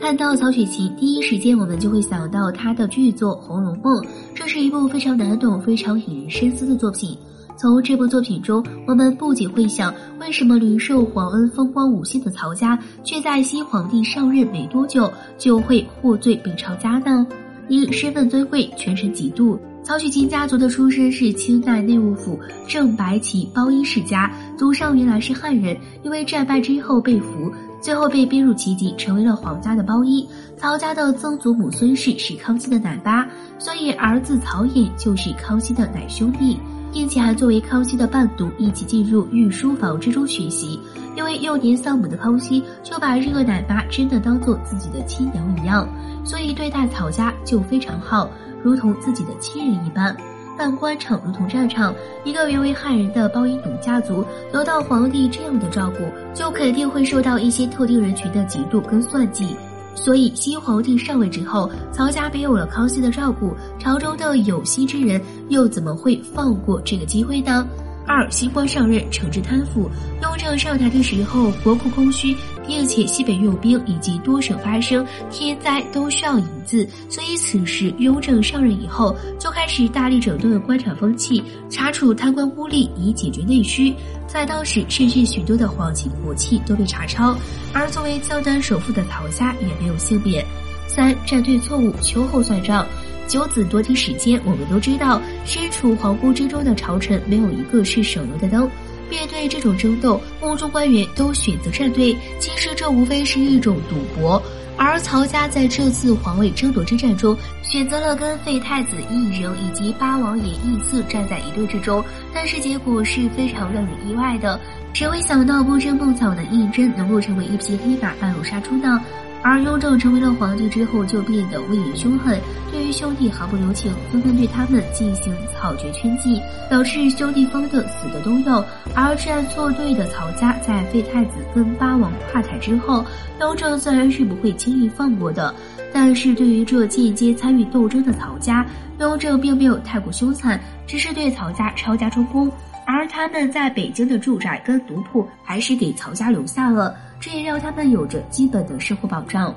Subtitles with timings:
[0.00, 4.02] 看到曹雪芹，第一时间我们就会想到他的巨作《红楼梦》，
[4.34, 7.16] 这是一部非常难懂、非常引人深思的作品。
[7.56, 17.24] 从这部作品中，我们不仅会想，为什么屡受皇恩、风光无限的曹家，却在新皇帝上任没多久就会获罪被抄家呢？
[17.68, 19.58] 一身份尊贵，权臣嫉妒。
[19.84, 22.38] 曹雪芹家族的出身是清代内务府
[22.68, 27.52] 正白旗包衣世家，祖上原来是汉人，因为战败之后被俘。
[27.82, 30.26] 最后被编入旗籍，成为了皇家的包衣。
[30.56, 33.26] 曹家的曾祖母孙氏是康熙的奶妈，
[33.58, 36.56] 所以儿子曹寅就是康熙的奶兄弟，
[36.92, 40.78] 并且还作为康熙的伴读，一起进入御书房之中学习。
[41.16, 45.86] 因为幼年丧母的康熙，就把这个奶妈真的当做自己的亲娘一样，
[46.24, 48.30] 所以对待曹家就非常好，
[48.62, 50.16] 如同自己的亲人一般。
[50.56, 59.56] 但官场如同战场，一个原为汉人的包衣奴家族得到皇帝这样的照顾，就肯定会受到一些特定人群的嫉妒跟算计。
[59.94, 67.66] 所以新皇帝上位之后，曹家没有了康熙的照顾，朝中的有心之人又怎么会放过这个机会呢？
[68.06, 69.88] 二新官上任，惩治贪腐。
[70.22, 72.34] 雍正上台的时候，国库空虚，
[72.66, 83.94] 并且西北用兵以及多省发生天灾都需要银子，所以此时雍正上任以后，就开始大力整顿官场风气，查处贪官污吏，以解决内需。
[84.26, 87.36] 在当时，甚至许多的皇亲国戚都被查抄，
[87.72, 90.44] 而作为江南首富的曹家也没有幸免。
[90.88, 92.86] 三站对错误，秋后算账。
[93.28, 98.68] 九子夺嫡时间，我们都知道，身处皇宫之中的朝臣没有一个是省油的灯。
[99.12, 104.42] 面对这种争斗，宫中官员都选择站队，其实这无非是一种赌博。
[104.78, 112.02] 而曹家在这次皇位争夺之战中，选择了跟废太子胤禛以及八王爷胤祀站在一队之中，
[112.32, 114.58] 但是结果是非常让人意外的。
[114.94, 118.98] 谁会想到不争不草的胤禛能够成为一匹黑马，半路杀出呢？
[119.42, 122.40] 而雍正成为了皇帝之后，就变得威严凶狠，
[122.70, 126.40] 对于兄弟毫不留情，纷纷对他们进行草决圈禁，
[126.70, 128.64] 导致兄弟疯的死的都有。
[128.94, 133.04] 而站错队的曹家，在废太子跟八王垮台之后，
[133.40, 135.52] 雍正自然是不会轻易放过的。
[135.92, 138.64] 但是对于这间接参与斗争的曹家，
[139.00, 142.50] 雍正并没有太过凶残，只是对曹家抄家充公。
[142.92, 146.94] 而他们在北京的住宅跟奴仆，还是给曹家留下了。
[147.18, 149.54] 这也让他们有着基本的生活保障。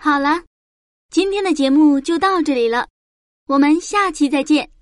[0.00, 0.42] 好了，
[1.10, 2.88] 今天的节目就到这里了，
[3.46, 4.73] 我们下期再见。